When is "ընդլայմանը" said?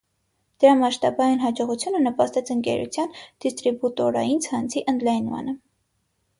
4.97-5.59